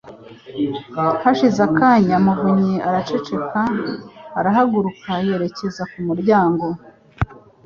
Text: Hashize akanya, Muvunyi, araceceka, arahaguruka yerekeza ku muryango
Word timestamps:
Hashize 1.23 1.59
akanya, 1.67 2.15
Muvunyi, 2.25 2.75
araceceka, 2.87 3.61
arahaguruka 4.39 5.11
yerekeza 5.27 5.83
ku 5.91 5.97
muryango 6.07 6.65